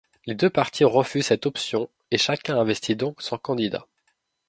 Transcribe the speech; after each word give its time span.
Les 0.25 0.33
deux 0.33 0.49
partis 0.49 0.83
refusent 0.83 1.27
cette 1.27 1.45
option 1.45 1.87
et 2.09 2.17
chacun 2.17 2.57
investit 2.59 2.95
donc 2.95 3.21
son 3.21 3.37
candidat. 3.37 3.85